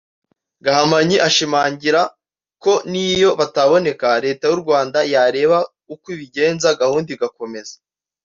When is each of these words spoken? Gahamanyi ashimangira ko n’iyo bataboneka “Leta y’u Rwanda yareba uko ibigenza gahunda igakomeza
Gahamanyi 0.65 1.17
ashimangira 1.27 2.01
ko 2.63 2.73
n’iyo 2.91 3.29
bataboneka 3.39 4.07
“Leta 4.25 4.43
y’u 4.49 4.61
Rwanda 4.63 4.99
yareba 5.13 5.57
uko 5.93 6.05
ibigenza 6.15 6.67
gahunda 6.81 7.09
igakomeza 7.15 7.75